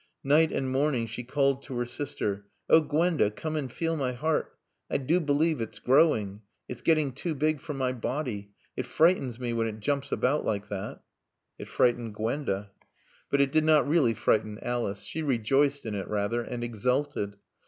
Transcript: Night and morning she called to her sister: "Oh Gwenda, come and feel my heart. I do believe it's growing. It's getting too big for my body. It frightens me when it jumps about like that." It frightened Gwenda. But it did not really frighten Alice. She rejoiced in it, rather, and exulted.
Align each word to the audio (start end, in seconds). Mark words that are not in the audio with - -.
Night 0.23 0.51
and 0.51 0.71
morning 0.71 1.05
she 1.05 1.23
called 1.23 1.61
to 1.61 1.77
her 1.77 1.85
sister: 1.85 2.47
"Oh 2.67 2.81
Gwenda, 2.81 3.29
come 3.29 3.55
and 3.55 3.71
feel 3.71 3.95
my 3.95 4.13
heart. 4.13 4.57
I 4.89 4.97
do 4.97 5.19
believe 5.19 5.61
it's 5.61 5.77
growing. 5.77 6.41
It's 6.67 6.81
getting 6.81 7.11
too 7.11 7.35
big 7.35 7.61
for 7.61 7.75
my 7.75 7.91
body. 7.93 8.49
It 8.75 8.87
frightens 8.87 9.39
me 9.39 9.53
when 9.53 9.67
it 9.67 9.79
jumps 9.79 10.11
about 10.11 10.43
like 10.43 10.69
that." 10.69 11.01
It 11.59 11.67
frightened 11.67 12.15
Gwenda. 12.15 12.71
But 13.29 13.41
it 13.41 13.51
did 13.51 13.63
not 13.63 13.87
really 13.87 14.15
frighten 14.15 14.57
Alice. 14.63 15.01
She 15.03 15.21
rejoiced 15.21 15.85
in 15.85 15.93
it, 15.93 16.07
rather, 16.07 16.41
and 16.41 16.63
exulted. 16.63 17.35